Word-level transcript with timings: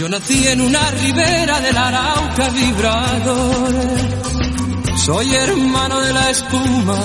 Yo 0.00 0.08
nací 0.08 0.48
en 0.48 0.62
una 0.62 0.90
ribera 0.92 1.60
del 1.60 1.76
Arauca 1.76 2.48
vibrador. 2.48 3.74
Soy 4.96 5.34
hermano 5.34 6.00
de 6.00 6.12
la 6.14 6.30
espuma, 6.30 6.98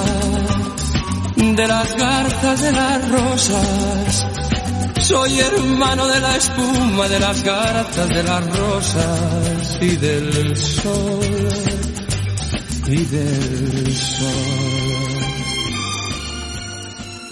de 1.35 1.67
las 1.67 1.93
garzas 1.97 2.61
de 2.61 2.71
las 2.71 3.11
rosas. 3.11 4.27
Soy 5.01 5.39
hermano 5.41 6.07
de 6.07 6.21
la 6.21 6.37
espuma, 6.37 7.09
de 7.09 7.19
las 7.19 7.43
garzas 7.43 8.07
de 8.07 8.23
las 8.23 8.57
rosas 8.57 9.77
y 9.81 9.95
del 9.97 10.55
sol. 10.55 11.49
Y 12.87 13.03
del 13.03 13.93
sol. 13.93 15.35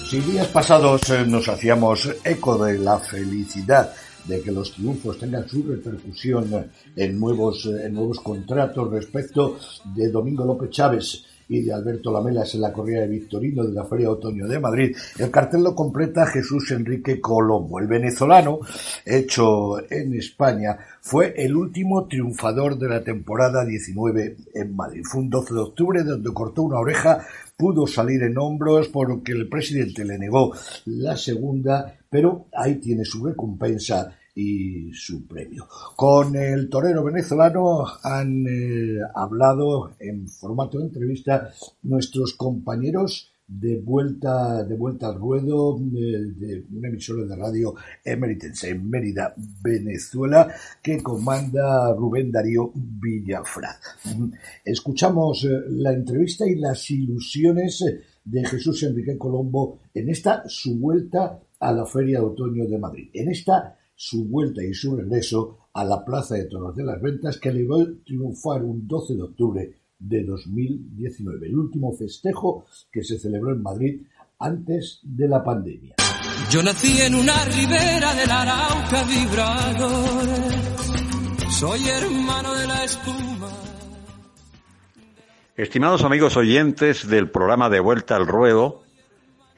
Si 0.09 0.19
días 0.19 0.47
pasados 0.47 1.09
eh, 1.09 1.23
nos 1.25 1.47
hacíamos 1.47 2.09
eco 2.25 2.57
de 2.65 2.79
la 2.79 2.99
felicidad 2.99 3.93
de 4.25 4.41
que 4.41 4.51
los 4.51 4.71
triunfos 4.71 5.17
tengan 5.17 5.47
su 5.47 5.63
repercusión 5.63 6.49
en 6.95 7.19
nuevos, 7.19 7.65
en 7.65 7.93
nuevos 7.93 8.19
contratos 8.19 8.89
respecto 8.89 9.57
de 9.95 10.09
Domingo 10.09 10.45
López 10.45 10.69
Chávez 10.69 11.23
de 11.61 11.73
Alberto 11.73 12.11
Lamelas 12.11 12.55
en 12.55 12.61
la 12.61 12.73
corrida 12.73 13.01
de 13.01 13.07
Victorino 13.07 13.63
de 13.63 13.73
la 13.73 13.85
Feria 13.85 14.09
Otoño 14.09 14.47
de 14.47 14.59
Madrid. 14.59 14.95
El 15.17 15.29
cartel 15.29 15.63
lo 15.63 15.75
completa 15.75 16.25
Jesús 16.25 16.71
Enrique 16.71 17.21
Colombo. 17.21 17.79
El 17.79 17.87
venezolano, 17.87 18.59
hecho 19.05 19.79
en 19.91 20.13
España, 20.15 20.77
fue 21.01 21.33
el 21.37 21.55
último 21.55 22.07
triunfador 22.07 22.77
de 22.77 22.89
la 22.89 23.03
temporada 23.03 23.65
19 23.65 24.37
en 24.53 24.75
Madrid. 24.75 25.03
Fue 25.03 25.21
un 25.21 25.29
12 25.29 25.53
de 25.53 25.59
octubre 25.59 26.03
donde 26.03 26.33
cortó 26.33 26.63
una 26.63 26.79
oreja, 26.79 27.25
pudo 27.55 27.85
salir 27.87 28.23
en 28.23 28.37
hombros 28.37 28.87
porque 28.89 29.33
el 29.33 29.47
presidente 29.47 30.05
le 30.05 30.17
negó 30.17 30.53
la 30.85 31.15
segunda, 31.17 31.95
pero 32.09 32.47
ahí 32.53 32.75
tiene 32.75 33.05
su 33.05 33.25
recompensa 33.25 34.15
y 34.35 34.91
su 34.93 35.27
premio. 35.27 35.67
Con 35.95 36.35
el 36.35 36.69
torero 36.69 37.03
venezolano 37.03 37.85
han 38.03 38.45
eh, 38.47 38.99
hablado 39.13 39.95
en 39.99 40.27
formato 40.27 40.79
de 40.79 40.85
entrevista 40.85 41.51
nuestros 41.83 42.33
compañeros 42.33 43.33
de 43.45 43.79
vuelta 43.81 44.63
de 44.63 44.75
vuelta 44.75 45.09
al 45.09 45.19
ruedo 45.19 45.77
de, 45.77 46.31
de 46.31 46.65
una 46.71 46.87
emisora 46.87 47.25
de 47.25 47.35
radio 47.35 47.75
emeritense 48.03 48.69
en 48.69 48.89
Mérida, 48.89 49.33
Venezuela, 49.61 50.47
que 50.81 51.03
comanda 51.03 51.93
Rubén 51.93 52.31
Darío 52.31 52.71
Villafrad. 52.73 53.75
Escuchamos 54.63 55.43
eh, 55.43 55.49
la 55.69 55.93
entrevista 55.93 56.47
y 56.47 56.55
las 56.55 56.89
ilusiones 56.89 57.83
de 58.23 58.45
Jesús 58.45 58.81
Enrique 58.83 59.17
Colombo 59.17 59.79
en 59.93 60.09
esta 60.09 60.43
su 60.47 60.79
vuelta 60.79 61.39
a 61.59 61.71
la 61.71 61.85
Feria 61.85 62.19
de 62.19 62.25
Otoño 62.25 62.65
de 62.65 62.77
Madrid. 62.77 63.09
En 63.13 63.29
esta 63.29 63.77
su 63.95 64.25
vuelta 64.25 64.63
y 64.63 64.73
su 64.73 64.95
regreso 64.95 65.69
a 65.73 65.83
la 65.85 66.03
Plaza 66.03 66.35
de 66.35 66.45
Toros 66.45 66.75
de 66.75 66.83
las 66.83 67.01
Ventas 67.01 67.39
que 67.39 67.51
le 67.51 67.65
va 67.67 67.81
a 67.81 67.87
triunfar 68.05 68.63
un 68.63 68.87
12 68.87 69.15
de 69.15 69.21
octubre 69.23 69.75
de 69.99 70.23
2019, 70.23 71.47
el 71.47 71.55
último 71.55 71.93
festejo 71.93 72.65
que 72.91 73.03
se 73.03 73.17
celebró 73.17 73.53
en 73.53 73.61
Madrid 73.61 74.01
antes 74.39 74.99
de 75.03 75.27
la 75.27 75.43
pandemia. 75.43 75.95
Yo 76.49 76.61
nací 76.61 77.01
en 77.01 77.15
una 77.15 77.45
ribera 77.45 78.13
del 78.13 78.29
Arauca 78.29 79.03
vibrador. 79.03 80.53
Soy 81.49 81.87
hermano 81.87 82.53
de 82.53 82.67
la 82.67 82.83
espuma. 82.83 83.49
Estimados 85.55 86.03
amigos 86.03 86.35
oyentes 86.35 87.07
del 87.07 87.29
programa 87.29 87.69
De 87.69 87.79
Vuelta 87.79 88.15
al 88.15 88.27
Ruedo, 88.27 88.82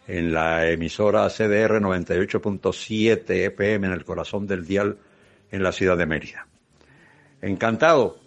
en 0.08 0.34
la 0.34 0.70
emisora 0.70 1.30
CDR 1.30 1.82
98.7 1.82 3.46
EPM 3.46 3.86
en 3.86 3.92
el 3.92 4.06
corazón 4.06 4.46
del 4.48 4.66
dial 4.66 4.98
en 5.52 5.64
la 5.64 5.72
ciudad 5.72 5.98
de 5.98 6.06
Mérida. 6.06 6.48
Encantado 7.42 8.18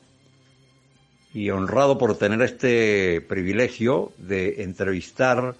y 1.32 1.50
honrado 1.50 1.98
por 1.98 2.16
tener 2.16 2.42
este 2.42 3.20
privilegio 3.20 4.12
de 4.18 4.62
entrevistar 4.62 5.54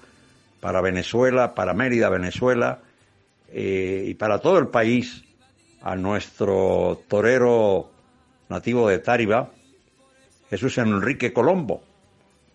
para 0.60 0.80
Venezuela, 0.80 1.54
para 1.54 1.74
Mérida, 1.74 2.08
Venezuela 2.08 2.80
eh, 3.52 4.04
y 4.08 4.14
para 4.14 4.40
todo 4.40 4.58
el 4.58 4.68
país 4.68 5.24
a 5.82 5.94
nuestro 5.94 7.00
torero 7.08 7.90
nativo 8.48 8.88
de 8.88 8.98
Táriba, 8.98 9.50
Jesús 10.50 10.78
Enrique 10.78 11.32
Colombo, 11.32 11.82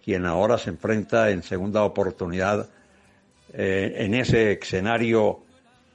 quien 0.03 0.25
ahora 0.25 0.57
se 0.57 0.71
enfrenta 0.71 1.29
en 1.29 1.43
segunda 1.43 1.83
oportunidad 1.83 2.67
eh, 3.53 3.93
en 3.97 4.15
ese 4.15 4.53
escenario 4.53 5.43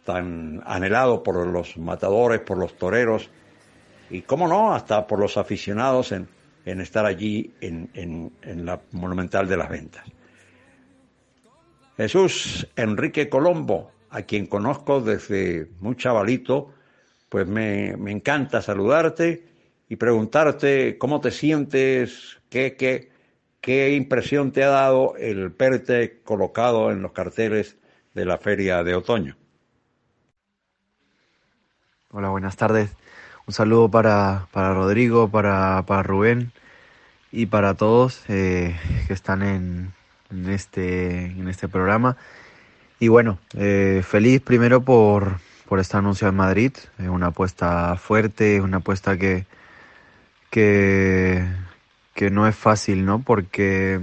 tan 0.04 0.62
anhelado 0.64 1.22
por 1.22 1.46
los 1.46 1.76
matadores, 1.76 2.40
por 2.40 2.56
los 2.56 2.76
toreros 2.78 3.28
y, 4.10 4.22
cómo 4.22 4.48
no, 4.48 4.72
hasta 4.72 5.06
por 5.06 5.18
los 5.18 5.36
aficionados 5.36 6.12
en, 6.12 6.28
estar 6.64 7.04
allí 7.04 7.52
en, 7.60 7.90
en, 7.94 8.32
en, 8.42 8.64
la 8.64 8.80
Monumental 8.92 9.48
de 9.48 9.56
las 9.56 9.68
Ventas. 9.68 10.04
Jesús 11.96 12.66
Enrique 12.76 13.28
Colombo, 13.28 13.90
a 14.10 14.22
quien 14.22 14.46
conozco 14.46 15.00
desde 15.00 15.66
muy 15.80 15.96
chavalito, 15.96 16.72
pues 17.28 17.46
me, 17.46 17.96
me 17.96 18.12
encanta 18.12 18.62
saludarte 18.62 19.44
y 19.88 19.96
preguntarte 19.96 20.96
cómo 20.96 21.20
te 21.20 21.30
sientes, 21.30 22.38
qué, 22.48 22.76
qué, 22.76 23.10
¿Qué 23.60 23.94
impresión 23.94 24.52
te 24.52 24.62
ha 24.62 24.68
dado 24.68 25.16
el 25.16 25.50
PERTE 25.52 26.20
colocado 26.22 26.90
en 26.90 27.02
los 27.02 27.12
carteles 27.12 27.76
de 28.14 28.24
la 28.24 28.38
feria 28.38 28.84
de 28.84 28.94
otoño? 28.94 29.36
Hola, 32.10 32.30
buenas 32.30 32.56
tardes. 32.56 32.90
Un 33.46 33.54
saludo 33.54 33.90
para, 33.90 34.46
para 34.52 34.74
Rodrigo, 34.74 35.28
para, 35.28 35.82
para, 35.86 36.02
Rubén 36.02 36.52
y 37.32 37.46
para 37.46 37.74
todos 37.74 38.22
eh, 38.28 38.76
que 39.06 39.12
están 39.12 39.42
en, 39.42 39.92
en, 40.30 40.48
este, 40.50 41.26
en 41.26 41.48
este 41.48 41.68
programa. 41.68 42.16
Y 43.00 43.08
bueno, 43.08 43.38
eh, 43.56 44.02
feliz 44.04 44.40
primero 44.40 44.82
por, 44.82 45.38
por 45.68 45.80
este 45.80 45.96
anuncio 45.96 46.28
en 46.28 46.34
Madrid. 46.36 46.72
Es 46.98 47.08
una 47.08 47.28
apuesta 47.28 47.96
fuerte, 47.96 48.60
una 48.60 48.78
apuesta 48.78 49.16
que, 49.16 49.46
que 50.50 51.46
que 52.18 52.32
no 52.32 52.48
es 52.48 52.56
fácil, 52.56 53.04
¿no? 53.04 53.22
Porque 53.22 54.00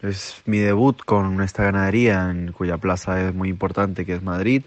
es 0.00 0.40
mi 0.46 0.60
debut 0.60 0.98
con 1.04 1.42
esta 1.42 1.62
ganadería 1.62 2.30
en 2.30 2.52
cuya 2.52 2.78
plaza 2.78 3.20
es 3.20 3.34
muy 3.34 3.50
importante, 3.50 4.06
que 4.06 4.14
es 4.14 4.22
Madrid. 4.22 4.62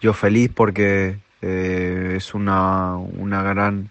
Yo 0.00 0.12
feliz 0.12 0.52
porque 0.54 1.18
eh, 1.42 2.14
es 2.16 2.32
una, 2.32 2.96
una 2.96 3.42
gran 3.42 3.90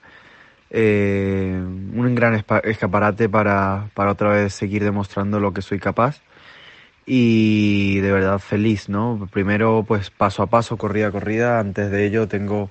eh, 0.70 1.62
un 1.62 2.16
gran 2.16 2.42
escaparate 2.64 3.28
para, 3.28 3.90
para 3.94 4.12
otra 4.12 4.30
vez 4.30 4.54
seguir 4.54 4.82
demostrando 4.82 5.42
lo 5.42 5.54
que 5.54 5.62
soy 5.62 5.80
capaz 5.80 6.22
y 7.06 8.00
de 8.00 8.14
verdad 8.14 8.40
feliz, 8.40 8.88
¿no? 8.88 9.28
Primero 9.30 9.84
pues 9.86 10.10
paso 10.10 10.42
a 10.42 10.48
paso, 10.48 10.78
corrida 10.78 11.08
a 11.08 11.12
corrida, 11.12 11.60
antes 11.60 11.92
de 11.92 12.06
ello 12.06 12.30
tengo 12.30 12.70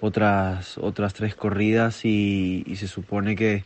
otras 0.00 0.78
otras 0.78 1.14
tres 1.14 1.34
corridas 1.34 2.04
y, 2.04 2.62
y 2.64 2.76
se 2.76 2.86
supone 2.86 3.34
que 3.34 3.64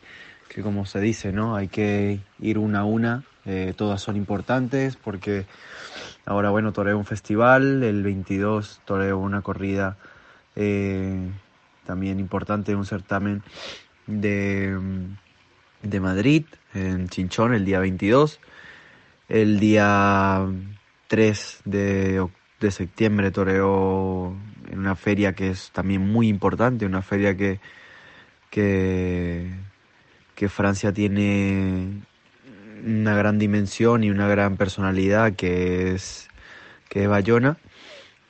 que 0.53 0.63
como 0.63 0.85
se 0.85 1.01
dice, 1.01 1.33
¿no? 1.33 1.57
Hay 1.57 1.69
que 1.69 2.21
ir 2.39 2.59
una 2.59 2.81
a 2.81 2.85
una, 2.85 3.25
eh, 3.47 3.73
todas 3.77 4.03
son 4.03 4.17
importantes 4.17 4.97
porque 4.97 5.47
ahora, 6.27 6.51
bueno, 6.51 6.73
toreo 6.73 6.99
un 6.99 7.07
festival, 7.07 7.83
el 7.83 8.03
22 8.03 8.83
toreo 8.85 9.19
una 9.19 9.41
corrida 9.41 9.97
eh, 10.55 11.31
también 11.87 12.21
importante, 12.21 12.75
un 12.75 12.85
certamen 12.85 13.43
de, 14.07 14.79
de 15.83 16.01
Madrid, 16.01 16.45
en 16.75 17.09
Chinchón, 17.09 17.55
el 17.55 17.65
día 17.65 17.81
22. 17.81 18.39
El 19.29 19.59
día 19.59 20.47
3 21.09 21.61
de, 21.65 22.29
de 22.61 22.71
septiembre 22.71 23.31
toreo 23.31 24.37
en 24.71 24.79
una 24.79 24.97
feria 24.97 25.33
que 25.33 25.51
es 25.51 25.71
también 25.71 26.07
muy 26.07 26.29
importante, 26.29 26.85
una 26.85 27.01
feria 27.03 27.37
que, 27.37 27.61
que 28.51 29.51
que 30.35 30.49
Francia 30.49 30.93
tiene 30.93 32.03
una 32.85 33.15
gran 33.15 33.39
dimensión 33.39 34.05
y 34.05 34.11
una 34.11 34.29
gran 34.29 34.57
personalidad 34.57 35.35
que 35.35 35.93
es, 35.95 36.29
que 36.89 37.05
es 37.05 37.09
Bayona. 37.09 37.57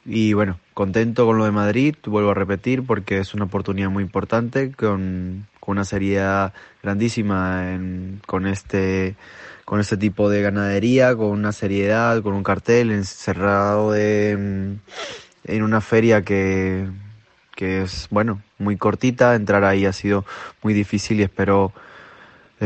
y 0.04 0.32
bueno, 0.34 0.58
contento 0.74 1.26
con 1.26 1.38
lo 1.38 1.44
de 1.44 1.52
Madrid, 1.52 1.94
vuelvo 2.04 2.30
a 2.30 2.34
repetir, 2.34 2.84
porque 2.84 3.18
es 3.18 3.34
una 3.34 3.44
oportunidad 3.44 3.90
muy 3.90 4.02
importante, 4.02 4.72
con, 4.72 5.46
con 5.60 5.76
una 5.76 5.84
seriedad 5.84 6.52
grandísima 6.82 7.72
en, 7.72 8.20
con, 8.26 8.46
este, 8.46 9.16
con 9.64 9.80
este 9.80 9.96
tipo 9.96 10.28
de 10.28 10.42
ganadería, 10.42 11.14
con 11.14 11.28
una 11.28 11.52
seriedad, 11.52 12.20
con 12.22 12.34
un 12.34 12.42
cartel 12.42 12.90
encerrado 12.90 13.92
de, 13.92 14.76
en 15.44 15.62
una 15.62 15.80
feria 15.80 16.22
que, 16.22 16.88
que 17.54 17.82
es, 17.82 18.08
bueno, 18.10 18.42
muy 18.58 18.76
cortita. 18.76 19.34
Entrar 19.34 19.64
ahí 19.64 19.86
ha 19.86 19.92
sido 19.92 20.24
muy 20.62 20.74
difícil 20.74 21.20
y 21.20 21.22
espero, 21.22 21.72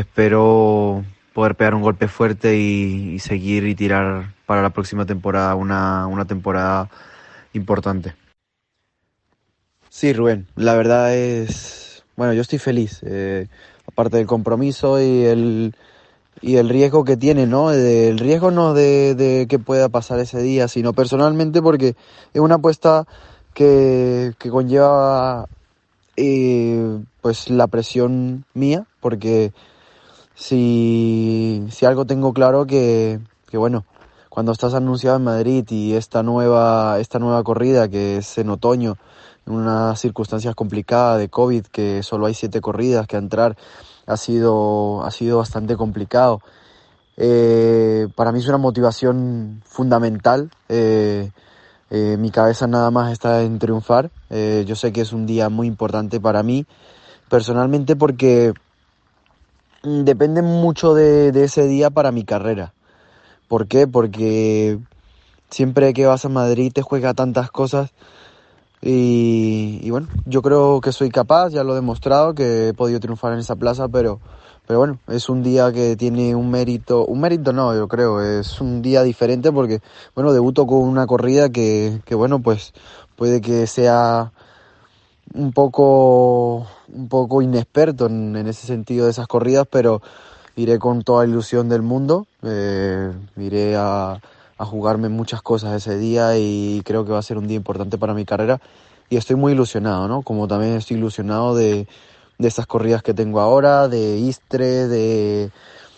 espero 0.00 1.04
poder 1.32 1.54
pegar 1.54 1.74
un 1.74 1.82
golpe 1.82 2.08
fuerte 2.08 2.56
y, 2.56 3.18
seguir 3.18 3.66
y 3.66 3.74
tirar 3.74 4.34
para 4.46 4.62
la 4.62 4.70
próxima 4.70 5.06
temporada 5.06 5.54
una, 5.54 6.06
una 6.06 6.24
temporada 6.24 6.88
importante. 7.52 8.14
Sí, 9.88 10.12
Rubén, 10.12 10.46
la 10.56 10.74
verdad 10.74 11.14
es, 11.14 12.04
bueno, 12.16 12.32
yo 12.32 12.42
estoy 12.42 12.58
feliz, 12.58 13.00
eh, 13.02 13.48
aparte 13.86 14.18
del 14.18 14.26
compromiso 14.26 15.00
y 15.00 15.24
el, 15.24 15.74
y 16.42 16.56
el 16.56 16.68
riesgo 16.68 17.04
que 17.04 17.16
tiene, 17.16 17.46
¿no? 17.46 17.72
El 17.72 18.18
riesgo 18.18 18.50
no 18.50 18.74
de, 18.74 19.14
de 19.14 19.46
que 19.48 19.58
pueda 19.58 19.88
pasar 19.88 20.20
ese 20.20 20.40
día, 20.42 20.68
sino 20.68 20.92
personalmente 20.92 21.62
porque 21.62 21.96
es 22.34 22.40
una 22.40 22.56
apuesta 22.56 23.06
que, 23.54 24.34
que 24.38 24.50
conlleva 24.50 25.48
eh, 26.16 26.98
pues 27.22 27.48
la 27.50 27.66
presión 27.66 28.44
mía, 28.52 28.86
porque 29.00 29.52
si, 30.36 31.66
si 31.70 31.86
algo 31.86 32.04
tengo 32.04 32.32
claro 32.32 32.66
que, 32.66 33.18
que 33.50 33.58
bueno, 33.58 33.84
cuando 34.28 34.52
estás 34.52 34.74
anunciado 34.74 35.16
en 35.16 35.24
Madrid 35.24 35.64
y 35.70 35.94
esta 35.94 36.22
nueva, 36.22 37.00
esta 37.00 37.18
nueva 37.18 37.42
corrida 37.42 37.88
que 37.88 38.18
es 38.18 38.36
en 38.36 38.50
otoño, 38.50 38.98
en 39.46 39.54
unas 39.54 39.98
circunstancias 39.98 40.54
complicadas 40.54 41.18
de 41.18 41.30
COVID, 41.30 41.64
que 41.66 42.02
solo 42.02 42.26
hay 42.26 42.34
siete 42.34 42.60
corridas, 42.60 43.06
que 43.06 43.16
entrar 43.16 43.56
ha 44.06 44.16
sido, 44.18 45.02
ha 45.04 45.10
sido 45.10 45.38
bastante 45.38 45.74
complicado. 45.74 46.42
Eh, 47.16 48.08
para 48.14 48.30
mí 48.30 48.40
es 48.40 48.48
una 48.48 48.58
motivación 48.58 49.62
fundamental. 49.64 50.50
Eh, 50.68 51.30
eh, 51.88 52.16
mi 52.18 52.30
cabeza 52.30 52.66
nada 52.66 52.90
más 52.90 53.12
está 53.12 53.42
en 53.42 53.58
triunfar. 53.58 54.10
yo 54.30 54.76
sé 54.76 54.92
que 54.92 55.00
es 55.00 55.12
un 55.12 55.24
día 55.26 55.48
muy 55.48 55.66
importante 55.66 56.20
para 56.20 56.42
mí, 56.42 56.66
personalmente, 57.30 57.96
porque 57.96 58.52
depende 60.04 60.42
mucho 60.42 60.94
de 60.94 61.44
ese 61.44 61.66
día 61.66 61.90
para 61.90 62.12
mi 62.12 62.24
carrera. 62.24 62.74
¿Por 63.48 63.68
qué? 63.68 63.86
Porque 63.86 64.78
siempre 65.50 65.94
que 65.94 66.06
vas 66.06 66.24
a 66.24 66.28
Madrid 66.28 66.72
te 66.72 66.82
juega 66.82 67.14
tantas 67.14 67.50
cosas 67.50 67.92
y, 68.82 69.90
bueno, 69.90 70.08
yo 70.26 70.42
creo 70.42 70.80
que 70.80 70.92
soy 70.92 71.10
capaz, 71.10 71.50
ya 71.50 71.64
lo 71.64 71.72
he 71.72 71.76
demostrado, 71.76 72.34
que 72.34 72.68
he 72.68 72.74
podido 72.74 73.00
triunfar 73.00 73.32
en 73.32 73.40
esa 73.40 73.56
plaza, 73.56 73.88
pero, 73.88 74.20
pero 74.66 74.78
bueno, 74.78 74.98
es 75.08 75.28
un 75.28 75.42
día 75.42 75.72
que 75.72 75.96
tiene 75.96 76.34
un 76.34 76.50
mérito, 76.50 77.04
un 77.04 77.20
mérito 77.20 77.52
no, 77.52 77.74
yo 77.74 77.88
creo, 77.88 78.20
es 78.22 78.60
un 78.60 78.82
día 78.82 79.02
diferente 79.02 79.50
porque, 79.50 79.80
bueno, 80.14 80.32
debuto 80.32 80.66
con 80.66 80.80
una 80.80 81.06
corrida 81.06 81.48
que, 81.48 82.00
que 82.04 82.14
bueno, 82.14 82.40
pues 82.40 82.74
puede 83.16 83.40
que 83.40 83.66
sea 83.66 84.32
un 85.34 85.52
poco, 85.52 86.66
un 86.88 87.08
poco 87.08 87.42
inexperto 87.42 88.06
en, 88.06 88.36
ese 88.36 88.66
sentido 88.66 89.06
de 89.06 89.10
esas 89.10 89.26
corridas, 89.26 89.66
pero 89.70 90.02
iré 90.56 90.78
con 90.78 91.02
toda 91.02 91.26
ilusión 91.26 91.68
del 91.68 91.82
mundo, 91.82 92.26
eh, 92.42 93.12
iré 93.36 93.76
a, 93.76 94.20
a, 94.58 94.64
jugarme 94.64 95.08
muchas 95.08 95.42
cosas 95.42 95.74
ese 95.74 95.98
día 95.98 96.38
y 96.38 96.82
creo 96.84 97.04
que 97.04 97.12
va 97.12 97.18
a 97.18 97.22
ser 97.22 97.38
un 97.38 97.46
día 97.46 97.56
importante 97.56 97.98
para 97.98 98.14
mi 98.14 98.24
carrera 98.24 98.60
y 99.10 99.16
estoy 99.16 99.36
muy 99.36 99.52
ilusionado, 99.52 100.08
¿no? 100.08 100.22
Como 100.22 100.48
también 100.48 100.74
estoy 100.74 100.96
ilusionado 100.96 101.54
de, 101.54 101.86
de 102.38 102.48
estas 102.48 102.66
corridas 102.66 103.02
que 103.02 103.14
tengo 103.14 103.40
ahora, 103.40 103.88
de 103.88 104.18
Istre, 104.18 104.88
de, 104.88 105.50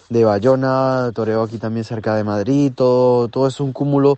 de 0.09 0.25
Bayona, 0.25 1.11
toreo 1.15 1.43
aquí 1.43 1.59
también 1.59 1.85
cerca 1.85 2.15
de 2.15 2.25
Madrid, 2.25 2.73
todo, 2.75 3.29
todo 3.29 3.47
es 3.47 3.61
un 3.61 3.73
cúmulo 3.73 4.17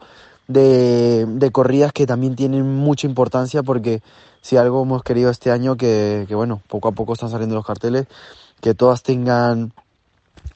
de, 0.49 1.27
de 1.27 1.51
corridas 1.53 1.93
que 1.93 2.06
también 2.06 2.35
tienen 2.35 2.77
mucha 2.77 3.06
importancia 3.06 3.63
porque 3.63 4.03
si 4.41 4.57
algo 4.57 4.83
hemos 4.83 5.03
querido 5.03 5.31
este 5.31 5.51
año 5.51 5.77
que, 5.77 6.27
bueno, 6.31 6.63
poco 6.69 6.89
a 6.89 6.93
poco 6.93 7.13
están 7.13 7.31
saliendo 7.31 7.55
los 7.55 7.67
carteles, 7.67 8.07
que 8.61 8.75
todas 8.75 9.03
tengan 9.03 9.73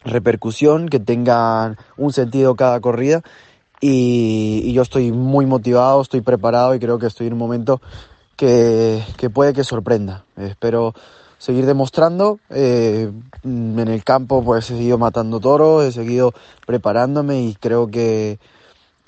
repercusión, 0.05 0.89
que 0.89 1.01
tengan 1.01 1.77
un 1.97 2.13
sentido 2.13 2.55
cada 2.55 2.81
corrida. 2.81 3.23
Y, 3.81 4.73
yo 4.73 4.83
estoy 4.83 5.13
muy 5.13 5.47
motivado, 5.47 6.01
estoy 6.01 6.21
preparado 6.21 6.75
y 6.75 6.79
creo 6.79 6.99
que 6.99 7.07
estoy 7.07 7.27
en 7.27 7.35
un 7.35 7.39
momento 7.39 7.81
que, 8.37 9.03
que 9.17 9.31
puede 9.31 9.53
que 9.53 9.65
sorprenda. 9.65 10.25
Espero 10.37 10.95
seguir 11.45 11.67
demostrando. 11.67 12.39
Eh, 12.49 13.13
en 13.43 13.79
el 13.79 14.03
campo 14.03 14.43
pues 14.43 14.71
he 14.71 14.77
seguido 14.77 14.97
matando 14.97 15.41
toros, 15.41 15.85
he 15.85 15.93
seguido 15.93 16.33
preparándome 16.67 17.43
y 17.43 17.55
creo 17.55 17.89
que, 17.89 18.39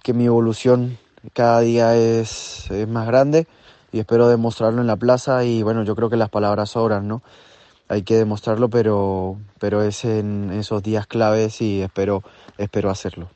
que 0.02 0.12
mi 0.12 0.26
evolución 0.26 0.98
cada 1.32 1.60
día 1.60 1.96
es, 1.96 2.70
es, 2.70 2.86
más 2.86 3.06
grande 3.06 3.46
y 3.96 4.00
espero 4.00 4.28
demostrarlo 4.28 4.80
en 4.80 4.86
la 4.86 4.96
plaza 4.96 5.44
y 5.44 5.62
bueno, 5.62 5.82
yo 5.84 5.96
creo 5.96 6.08
que 6.10 6.16
las 6.16 6.30
palabras 6.30 6.70
sobran, 6.70 7.08
¿no? 7.08 7.22
hay 7.88 8.02
que 8.02 8.16
demostrarlo, 8.16 8.68
pero, 8.68 9.38
pero 9.58 9.82
es 9.82 10.04
en 10.04 10.50
esos 10.52 10.82
días 10.82 11.06
claves 11.06 11.60
y 11.62 11.82
espero, 11.82 12.22
espero 12.58 12.90
hacerlo. 12.90 13.30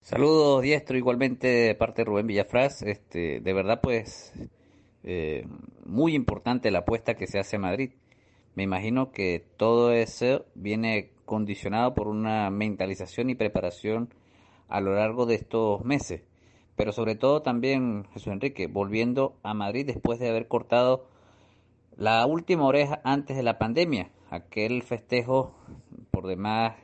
Saludos, 0.00 0.62
Diestro, 0.62 0.96
igualmente 0.96 1.46
de 1.46 1.74
parte 1.74 2.02
de 2.02 2.06
Rubén 2.06 2.26
Villafraz. 2.26 2.82
Este, 2.82 3.40
de 3.40 3.52
verdad, 3.52 3.80
pues, 3.82 4.32
eh, 5.04 5.46
muy 5.84 6.14
importante 6.14 6.70
la 6.70 6.80
apuesta 6.80 7.14
que 7.14 7.26
se 7.26 7.38
hace 7.38 7.56
a 7.56 7.60
Madrid. 7.60 7.90
Me 8.54 8.62
imagino 8.62 9.12
que 9.12 9.44
todo 9.56 9.92
eso 9.92 10.46
viene 10.54 11.10
condicionado 11.24 11.94
por 11.94 12.08
una 12.08 12.50
mentalización 12.50 13.30
y 13.30 13.34
preparación 13.34 14.08
a 14.68 14.80
lo 14.80 14.94
largo 14.94 15.26
de 15.26 15.34
estos 15.34 15.84
meses. 15.84 16.22
Pero 16.76 16.92
sobre 16.92 17.14
todo 17.14 17.42
también, 17.42 18.04
Jesús 18.12 18.32
Enrique, 18.32 18.66
volviendo 18.66 19.36
a 19.42 19.54
Madrid 19.54 19.86
después 19.86 20.18
de 20.18 20.28
haber 20.28 20.46
cortado 20.46 21.08
la 21.96 22.24
última 22.26 22.66
oreja 22.66 23.00
antes 23.02 23.36
de 23.36 23.42
la 23.42 23.58
pandemia, 23.58 24.10
aquel 24.30 24.82
festejo 24.82 25.54
por 26.10 26.26
demás 26.26 26.76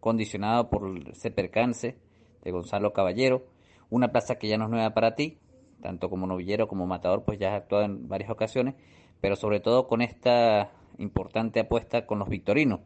condicionado 0.00 0.68
por 0.68 0.98
ese 1.10 1.30
percance 1.30 1.96
de 2.42 2.50
Gonzalo 2.50 2.92
Caballero, 2.92 3.46
una 3.90 4.08
plaza 4.08 4.38
que 4.38 4.48
ya 4.48 4.58
no 4.58 4.64
es 4.64 4.70
nueva 4.70 4.94
para 4.94 5.14
ti, 5.14 5.38
tanto 5.80 6.10
como 6.10 6.26
novillero 6.26 6.66
como 6.68 6.86
matador, 6.86 7.24
pues 7.24 7.38
ya 7.38 7.50
has 7.50 7.62
actuado 7.62 7.84
en 7.84 8.08
varias 8.08 8.30
ocasiones, 8.30 8.74
pero 9.20 9.36
sobre 9.36 9.60
todo 9.60 9.86
con 9.86 10.02
esta 10.02 10.72
importante 10.98 11.60
apuesta 11.60 12.06
con 12.06 12.18
los 12.18 12.28
victorinos 12.28 12.80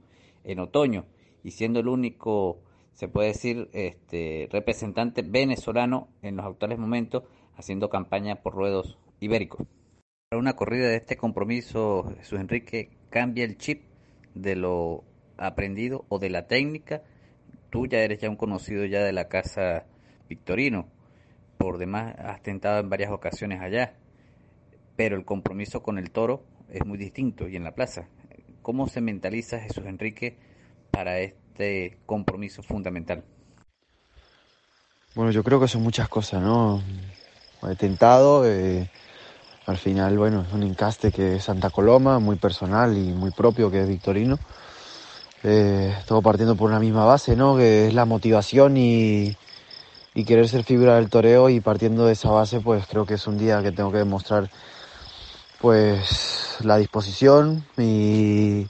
en 0.45 0.59
otoño 0.59 1.07
y 1.43 1.53
siendo 1.53 1.81
el 1.81 1.89
único, 1.89 2.61
se 2.95 3.09
puede 3.09 3.29
decir, 3.29 3.71
este, 3.73 4.49
representante 4.51 5.23
venezolano 5.23 6.09
en 6.23 6.37
los 6.37 6.47
actuales 6.47 6.79
momentos 6.79 7.25
haciendo 7.57 7.89
campaña 7.89 8.37
por 8.37 8.55
ruedos 8.55 8.99
ibéricos. 9.21 9.67
Para 10.29 10.41
una 10.41 10.55
corrida 10.55 10.89
de 10.89 10.97
este 10.97 11.17
compromiso, 11.17 12.15
Jesús 12.17 12.39
Enrique, 12.39 12.91
cambia 13.11 13.45
el 13.45 13.59
chip 13.59 13.83
de 14.35 14.57
lo 14.57 15.05
aprendido 15.37 16.05
o 16.09 16.19
de 16.19 16.31
la 16.31 16.47
técnica. 16.47 17.03
Tú 17.71 17.87
ya 17.87 17.99
eres 17.99 18.21
ya 18.21 18.31
un 18.31 18.37
conocido 18.37 18.85
ya 18.85 19.03
de 19.03 19.13
la 19.13 19.29
casa 19.29 19.87
Victorino. 20.29 20.89
Por 21.59 21.79
demás, 21.79 22.15
has 22.19 22.43
tentado 22.43 22.81
en 22.81 22.89
varias 22.89 23.11
ocasiones 23.11 23.61
allá. 23.61 23.95
Pero 24.97 25.17
el 25.17 25.25
compromiso 25.25 25.83
con 25.83 25.99
el 25.99 26.11
toro 26.11 26.45
es 26.69 26.87
muy 26.87 26.99
distinto 26.99 27.49
y 27.49 27.57
en 27.57 27.65
la 27.65 27.75
plaza. 27.75 28.09
¿Cómo 28.63 28.87
se 28.87 29.01
mentaliza 29.01 29.59
Jesús 29.59 29.85
Enrique 29.87 30.39
para 30.91 31.19
este 31.21 31.40
compromiso 32.07 32.63
fundamental? 32.63 33.23
Bueno, 35.15 35.31
yo 35.31 35.43
creo 35.43 35.61
que 35.61 35.69
son 35.69 35.83
muchas 35.83 36.09
cosas, 36.09 36.43
¿no? 36.43 36.83
He 37.69 37.75
tentado, 37.75 38.47
eh, 38.47 38.89
al 39.67 39.77
final, 39.77 40.17
bueno, 40.17 40.43
es 40.43 40.53
un 40.53 40.63
encaste 40.63 41.13
que 41.13 41.37
es 41.37 41.45
Santa 41.45 41.71
Coloma, 41.71 42.19
muy 42.19 42.37
personal 42.37 42.97
y 42.97 43.13
muy 43.13 43.31
propio, 43.31 43.71
que 43.71 43.83
es 43.83 43.89
Victorino. 43.89 44.39
Eh, 45.43 45.95
todo 46.07 46.23
partiendo 46.23 46.55
por 46.55 46.71
una 46.71 46.81
misma 46.81 47.05
base, 47.05 47.37
¿no? 47.37 47.57
Que 47.57 47.89
es 47.89 47.95
la 47.95 48.05
motivación 48.05 48.77
y, 48.77 49.37
y 50.15 50.25
querer 50.25 50.49
ser 50.49 50.65
figura 50.65 50.97
del 50.97 51.11
toreo 51.11 51.49
y 51.49 51.61
partiendo 51.61 52.07
de 52.07 52.13
esa 52.13 52.31
base, 52.31 52.61
pues 52.61 52.87
creo 52.87 53.05
que 53.07 53.15
es 53.15 53.27
un 53.27 53.39
día 53.39 53.63
que 53.63 53.73
tengo 53.73 53.91
que 53.93 53.99
demostrar 53.99 54.51
pues 55.61 56.57
la 56.61 56.79
disposición 56.79 57.65
y 57.77 58.67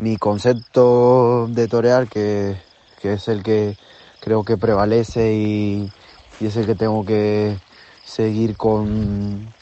mi 0.00 0.16
concepto 0.16 1.46
de 1.48 1.68
torear 1.68 2.08
que, 2.08 2.56
que 3.02 3.12
es 3.14 3.28
el 3.28 3.42
que 3.42 3.76
creo 4.20 4.44
que 4.44 4.56
prevalece 4.56 5.34
y, 5.34 5.92
y 6.40 6.46
es 6.46 6.56
el 6.56 6.64
que 6.64 6.74
tengo 6.74 7.04
que 7.04 7.58
seguir 8.02 8.56
con, 8.56 9.52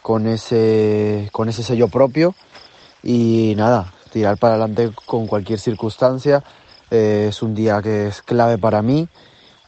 con 0.00 0.28
ese, 0.28 1.28
con 1.32 1.48
ese 1.48 1.64
sello 1.64 1.88
propio 1.88 2.36
y 3.02 3.54
nada, 3.56 3.92
tirar 4.12 4.38
para 4.38 4.54
adelante 4.54 4.92
con 5.04 5.26
cualquier 5.26 5.58
circunstancia. 5.58 6.44
Eh, 6.90 7.26
es 7.28 7.42
un 7.42 7.54
día 7.54 7.82
que 7.82 8.06
es 8.06 8.22
clave 8.22 8.58
para 8.58 8.80
mí 8.80 9.08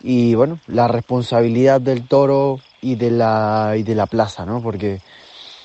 y 0.00 0.36
bueno, 0.36 0.60
la 0.68 0.86
responsabilidad 0.86 1.80
del 1.80 2.06
toro 2.06 2.60
y 2.80 2.94
de 2.94 3.10
la, 3.10 3.74
y 3.76 3.82
de 3.82 3.96
la 3.96 4.06
plaza, 4.06 4.46
¿no? 4.46 4.62
Porque 4.62 5.00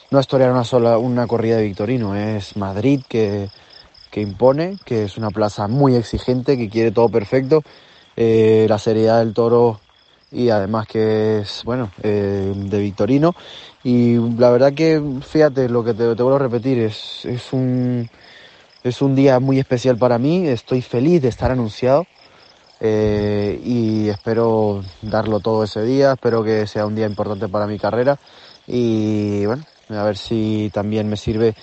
no 0.09 0.19
es 0.19 0.27
torear 0.27 0.51
una 0.51 0.63
sola, 0.63 0.97
una 0.97 1.27
corrida 1.27 1.57
de 1.57 1.63
Victorino, 1.63 2.15
es 2.15 2.57
Madrid 2.57 3.01
que, 3.07 3.49
que 4.15 4.21
impone, 4.21 4.77
que 4.85 5.03
es 5.03 5.17
una 5.17 5.29
plaza 5.29 5.67
muy 5.67 5.93
exigente, 5.93 6.57
que 6.57 6.69
quiere 6.69 6.91
todo 6.91 7.09
perfecto, 7.09 7.63
eh, 8.15 8.65
la 8.69 8.79
seriedad 8.79 9.19
del 9.19 9.33
toro 9.33 9.81
y 10.31 10.49
además 10.49 10.87
que 10.87 11.39
es, 11.39 11.63
bueno, 11.65 11.91
eh, 12.01 12.53
de 12.55 12.79
Victorino. 12.79 13.35
Y 13.83 14.15
la 14.37 14.51
verdad 14.51 14.71
que, 14.71 15.03
fíjate, 15.19 15.67
lo 15.67 15.83
que 15.83 15.93
te, 15.93 16.15
te 16.15 16.23
vuelvo 16.23 16.37
a 16.37 16.47
repetir, 16.47 16.79
es, 16.79 17.25
es, 17.25 17.51
un, 17.51 18.09
es 18.85 19.01
un 19.01 19.15
día 19.15 19.41
muy 19.41 19.59
especial 19.59 19.97
para 19.97 20.17
mí, 20.17 20.47
estoy 20.47 20.81
feliz 20.81 21.21
de 21.21 21.27
estar 21.27 21.51
anunciado. 21.51 22.05
Eh, 22.79 23.59
y 23.65 24.07
espero 24.07 24.81
darlo 25.01 25.41
todo 25.41 25.65
ese 25.65 25.83
día, 25.83 26.13
espero 26.13 26.41
que 26.41 26.67
sea 26.67 26.85
un 26.85 26.95
día 26.95 27.05
importante 27.05 27.49
para 27.49 27.67
mi 27.67 27.79
carrera 27.79 28.17
y 28.67 29.45
bueno, 29.45 29.63
a 29.89 30.03
ver 30.03 30.17
si 30.17 30.69
también 30.73 31.07
me 31.07 31.17
sirve 31.17 31.55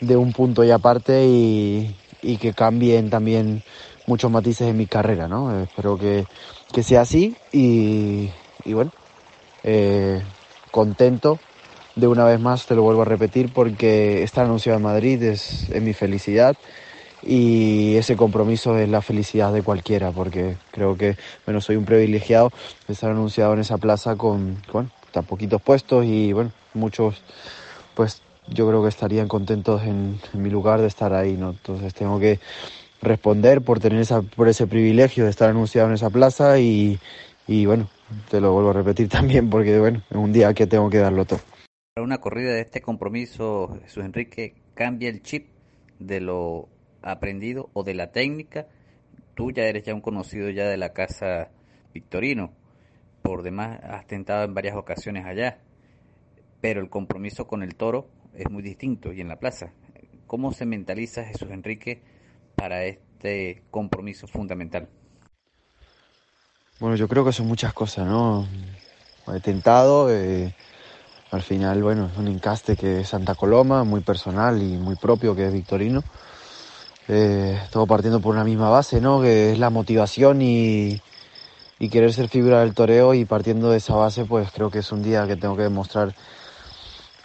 de 0.00 0.16
un 0.16 0.32
punto 0.32 0.64
y 0.64 0.70
aparte 0.70 1.26
y, 1.26 1.94
y 2.22 2.36
que 2.36 2.52
cambien 2.52 3.10
también 3.10 3.62
muchos 4.06 4.30
matices 4.30 4.68
en 4.68 4.76
mi 4.76 4.86
carrera, 4.86 5.28
¿no? 5.28 5.62
Espero 5.62 5.98
que, 5.98 6.24
que 6.72 6.82
sea 6.82 7.02
así 7.02 7.36
y, 7.52 8.30
y 8.64 8.72
bueno, 8.72 8.90
eh, 9.64 10.22
contento 10.70 11.38
de 11.94 12.06
una 12.06 12.24
vez 12.24 12.38
más, 12.38 12.66
te 12.66 12.74
lo 12.74 12.82
vuelvo 12.82 13.02
a 13.02 13.06
repetir, 13.06 13.52
porque 13.52 14.22
estar 14.22 14.44
anunciado 14.44 14.78
en 14.78 14.84
Madrid 14.84 15.22
es, 15.22 15.68
es 15.68 15.82
mi 15.82 15.92
felicidad 15.92 16.56
y 17.22 17.96
ese 17.96 18.16
compromiso 18.16 18.78
es 18.78 18.88
la 18.88 19.02
felicidad 19.02 19.52
de 19.52 19.62
cualquiera, 19.62 20.12
porque 20.12 20.56
creo 20.70 20.96
que, 20.96 21.16
bueno, 21.44 21.60
soy 21.60 21.74
un 21.74 21.84
privilegiado 21.84 22.52
de 22.86 22.94
estar 22.94 23.10
anunciado 23.10 23.52
en 23.54 23.60
esa 23.60 23.78
plaza 23.78 24.14
con, 24.14 24.62
con 24.70 24.90
tan 25.10 25.24
poquitos 25.24 25.60
puestos 25.60 26.04
y, 26.04 26.32
bueno, 26.32 26.52
muchos, 26.74 27.16
pues 27.94 28.22
yo 28.50 28.68
creo 28.68 28.82
que 28.82 28.88
estarían 28.88 29.28
contentos 29.28 29.82
en, 29.82 30.18
en 30.32 30.42
mi 30.42 30.50
lugar 30.50 30.80
de 30.80 30.86
estar 30.86 31.12
ahí, 31.12 31.36
¿no? 31.36 31.50
Entonces 31.50 31.94
tengo 31.94 32.18
que 32.18 32.38
responder 33.00 33.62
por 33.62 33.80
tener 33.80 34.00
esa, 34.00 34.22
por 34.22 34.48
ese 34.48 34.66
privilegio 34.66 35.24
de 35.24 35.30
estar 35.30 35.50
anunciado 35.50 35.88
en 35.88 35.94
esa 35.94 36.10
plaza 36.10 36.58
y, 36.58 36.98
y 37.46 37.66
bueno, 37.66 37.88
te 38.30 38.40
lo 38.40 38.52
vuelvo 38.52 38.70
a 38.70 38.74
repetir 38.74 39.08
también 39.10 39.50
porque 39.50 39.78
bueno, 39.78 40.02
es 40.10 40.16
un 40.16 40.32
día 40.32 40.52
que 40.54 40.66
tengo 40.66 40.90
que 40.90 40.98
darlo 40.98 41.24
todo. 41.24 41.40
Para 41.94 42.04
una 42.04 42.18
corrida 42.18 42.52
de 42.52 42.60
este 42.60 42.80
compromiso, 42.80 43.78
Jesús 43.82 44.04
Enrique, 44.04 44.54
cambia 44.74 45.08
el 45.08 45.22
chip 45.22 45.48
de 45.98 46.20
lo 46.20 46.68
aprendido 47.02 47.70
o 47.72 47.82
de 47.82 47.94
la 47.94 48.12
técnica. 48.12 48.66
Tú 49.34 49.50
ya 49.50 49.64
eres 49.64 49.84
ya 49.84 49.94
un 49.94 50.00
conocido 50.00 50.50
ya 50.50 50.66
de 50.66 50.76
la 50.76 50.92
casa 50.92 51.50
Victorino. 51.92 52.52
Por 53.22 53.42
demás, 53.42 53.80
has 53.82 54.06
tentado 54.06 54.44
en 54.44 54.54
varias 54.54 54.76
ocasiones 54.76 55.26
allá. 55.26 55.58
Pero 56.60 56.80
el 56.80 56.88
compromiso 56.88 57.46
con 57.46 57.62
el 57.62 57.74
toro 57.74 58.08
es 58.34 58.50
muy 58.50 58.62
distinto 58.62 59.12
y 59.12 59.20
en 59.20 59.28
la 59.28 59.38
plaza. 59.38 59.72
¿Cómo 60.26 60.52
se 60.52 60.66
mentaliza 60.66 61.24
Jesús 61.24 61.50
Enrique 61.50 62.02
para 62.54 62.84
este 62.84 63.62
compromiso 63.70 64.26
fundamental? 64.26 64.88
Bueno, 66.80 66.96
yo 66.96 67.08
creo 67.08 67.24
que 67.24 67.32
son 67.32 67.46
muchas 67.46 67.72
cosas, 67.72 68.06
¿no? 68.06 68.46
He 69.34 69.40
tentado, 69.40 70.12
eh, 70.12 70.54
al 71.30 71.42
final, 71.42 71.82
bueno, 71.82 72.06
es 72.06 72.16
un 72.16 72.28
encaste 72.28 72.76
que 72.76 73.00
es 73.00 73.08
Santa 73.08 73.34
Coloma, 73.34 73.84
muy 73.84 74.00
personal 74.00 74.62
y 74.62 74.76
muy 74.76 74.96
propio, 74.96 75.34
que 75.34 75.46
es 75.46 75.52
Victorino. 75.52 76.02
Eh, 77.08 77.58
todo 77.70 77.86
partiendo 77.86 78.20
por 78.20 78.34
una 78.34 78.44
misma 78.44 78.68
base, 78.68 79.00
¿no? 79.00 79.20
Que 79.20 79.52
es 79.52 79.58
la 79.58 79.70
motivación 79.70 80.42
y, 80.42 81.00
y 81.78 81.88
querer 81.88 82.12
ser 82.12 82.28
figura 82.28 82.60
del 82.60 82.74
toreo 82.74 83.14
y 83.14 83.24
partiendo 83.24 83.70
de 83.70 83.78
esa 83.78 83.94
base, 83.94 84.24
pues 84.24 84.50
creo 84.52 84.70
que 84.70 84.80
es 84.80 84.92
un 84.92 85.02
día 85.02 85.26
que 85.26 85.36
tengo 85.36 85.56
que 85.56 85.62
demostrar, 85.62 86.14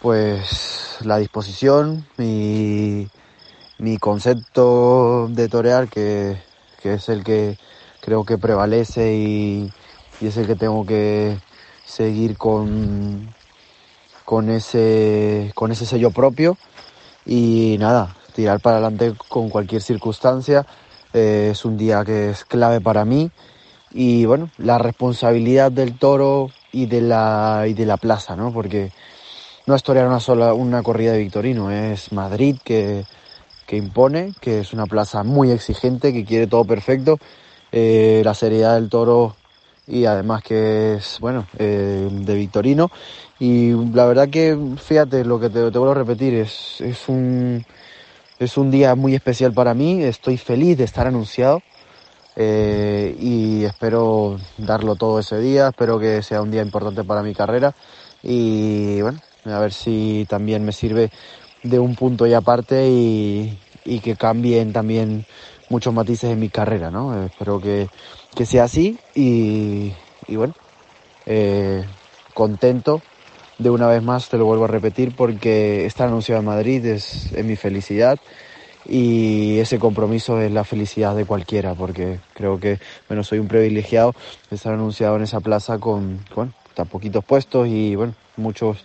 pues, 0.00 0.83
la 1.02 1.18
disposición 1.18 2.06
y 2.18 3.08
mi 3.78 3.98
concepto 3.98 5.28
de 5.28 5.48
torear, 5.48 5.88
que, 5.88 6.40
que 6.82 6.94
es 6.94 7.08
el 7.08 7.24
que 7.24 7.58
creo 8.00 8.24
que 8.24 8.38
prevalece 8.38 9.14
y, 9.14 9.72
y 10.20 10.26
es 10.26 10.36
el 10.36 10.46
que 10.46 10.54
tengo 10.54 10.84
que 10.86 11.38
seguir 11.84 12.36
con, 12.36 13.34
con, 14.24 14.50
ese, 14.50 15.52
con 15.54 15.72
ese 15.72 15.86
sello 15.86 16.10
propio 16.10 16.56
y 17.26 17.76
nada, 17.78 18.16
tirar 18.34 18.60
para 18.60 18.76
adelante 18.76 19.14
con 19.28 19.48
cualquier 19.48 19.82
circunstancia. 19.82 20.66
Eh, 21.12 21.50
es 21.52 21.64
un 21.64 21.76
día 21.76 22.04
que 22.04 22.30
es 22.30 22.44
clave 22.44 22.80
para 22.80 23.04
mí 23.04 23.30
y 23.92 24.24
bueno, 24.24 24.50
la 24.58 24.78
responsabilidad 24.78 25.70
del 25.70 25.96
toro 25.96 26.50
y 26.72 26.86
de 26.86 27.00
la, 27.00 27.64
y 27.68 27.74
de 27.74 27.86
la 27.86 27.96
plaza, 27.96 28.34
¿no? 28.34 28.52
Porque 28.52 28.92
no 29.66 29.74
es 29.74 29.82
torear 29.82 30.06
una 30.06 30.20
sola, 30.20 30.54
una 30.54 30.82
corrida 30.82 31.12
de 31.12 31.18
Victorino, 31.18 31.70
es 31.70 32.12
Madrid 32.12 32.56
que, 32.62 33.04
que 33.66 33.76
impone, 33.76 34.32
que 34.40 34.60
es 34.60 34.72
una 34.72 34.86
plaza 34.86 35.22
muy 35.22 35.50
exigente, 35.50 36.12
que 36.12 36.24
quiere 36.24 36.46
todo 36.46 36.64
perfecto 36.64 37.18
eh, 37.72 38.22
la 38.24 38.34
seriedad 38.34 38.74
del 38.74 38.88
toro 38.88 39.34
y 39.86 40.04
además 40.04 40.42
que 40.42 40.94
es, 40.94 41.18
bueno, 41.20 41.46
eh, 41.58 42.08
de 42.10 42.34
Victorino. 42.34 42.90
Y 43.38 43.72
la 43.92 44.06
verdad 44.06 44.28
que, 44.28 44.56
fíjate, 44.76 45.24
lo 45.24 45.40
que 45.40 45.48
te, 45.48 45.70
te 45.70 45.78
vuelvo 45.78 45.90
a 45.90 45.94
repetir, 45.94 46.34
es, 46.34 46.80
es, 46.80 47.08
un, 47.08 47.64
es 48.38 48.56
un 48.56 48.70
día 48.70 48.94
muy 48.94 49.14
especial 49.14 49.52
para 49.52 49.74
mí, 49.74 50.02
estoy 50.04 50.38
feliz 50.38 50.78
de 50.78 50.84
estar 50.84 51.06
anunciado. 51.06 51.62
Eh, 52.36 53.16
y 53.20 53.64
espero 53.64 54.38
darlo 54.58 54.96
todo 54.96 55.20
ese 55.20 55.38
día, 55.38 55.68
espero 55.68 56.00
que 56.00 56.20
sea 56.22 56.42
un 56.42 56.50
día 56.50 56.62
importante 56.62 57.04
para 57.04 57.22
mi 57.22 57.32
carrera 57.32 57.74
y 58.24 59.00
bueno, 59.02 59.20
a 59.44 59.58
ver 59.58 59.72
si 59.72 60.26
también 60.28 60.64
me 60.64 60.72
sirve 60.72 61.10
de 61.62 61.78
un 61.78 61.94
punto 61.94 62.26
y 62.26 62.34
aparte 62.34 62.88
y, 62.88 63.58
y 63.84 64.00
que 64.00 64.16
cambien 64.16 64.72
también 64.72 65.24
muchos 65.70 65.94
matices 65.94 66.30
en 66.30 66.40
mi 66.40 66.48
carrera, 66.48 66.90
¿no? 66.90 67.24
Espero 67.24 67.60
que, 67.60 67.88
que 68.34 68.46
sea 68.46 68.64
así 68.64 68.98
y, 69.14 69.92
y 70.28 70.36
bueno, 70.36 70.54
eh, 71.26 71.84
contento 72.34 73.02
de 73.58 73.70
una 73.70 73.86
vez 73.86 74.02
más, 74.02 74.28
te 74.28 74.36
lo 74.36 74.46
vuelvo 74.46 74.64
a 74.64 74.68
repetir, 74.68 75.14
porque 75.14 75.86
estar 75.86 76.08
anunciado 76.08 76.40
en 76.40 76.46
Madrid 76.46 76.84
es, 76.86 77.32
es 77.32 77.44
mi 77.44 77.56
felicidad 77.56 78.18
y 78.86 79.58
ese 79.58 79.78
compromiso 79.78 80.40
es 80.40 80.52
la 80.52 80.64
felicidad 80.64 81.14
de 81.16 81.24
cualquiera, 81.24 81.74
porque 81.74 82.20
creo 82.34 82.58
que, 82.58 82.78
bueno, 83.08 83.24
soy 83.24 83.38
un 83.38 83.48
privilegiado 83.48 84.14
de 84.50 84.56
estar 84.56 84.74
anunciado 84.74 85.16
en 85.16 85.22
esa 85.22 85.40
plaza 85.40 85.78
con, 85.78 86.20
bueno, 86.34 86.52
tan 86.74 86.88
poquitos 86.88 87.24
puestos 87.24 87.68
y, 87.68 87.94
bueno, 87.94 88.14
muchos, 88.36 88.84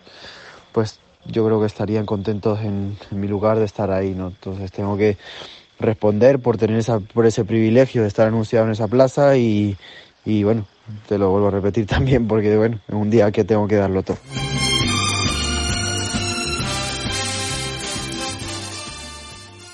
pues 0.71 0.99
yo 1.25 1.45
creo 1.45 1.59
que 1.59 1.67
estarían 1.67 2.05
contentos 2.05 2.59
en, 2.61 2.97
mi 3.11 3.27
lugar 3.27 3.59
de 3.59 3.65
estar 3.65 3.91
ahí, 3.91 4.13
¿no? 4.15 4.27
Entonces 4.27 4.71
tengo 4.71 4.97
que 4.97 5.17
responder 5.79 6.39
por 6.39 6.57
tener 6.57 6.77
esa, 6.77 6.99
por 6.99 7.25
ese 7.25 7.45
privilegio 7.45 8.01
de 8.01 8.07
estar 8.07 8.27
anunciado 8.27 8.65
en 8.65 8.71
esa 8.71 8.87
plaza 8.87 9.37
y, 9.37 9.77
y 10.25 10.43
bueno, 10.43 10.65
te 11.07 11.17
lo 11.17 11.29
vuelvo 11.29 11.47
a 11.47 11.51
repetir 11.51 11.85
también 11.87 12.27
porque 12.27 12.55
bueno, 12.57 12.79
es 12.87 12.95
un 12.95 13.09
día 13.09 13.31
que 13.31 13.43
tengo 13.43 13.67
que 13.67 13.75
darlo 13.75 14.03
todo. 14.03 14.17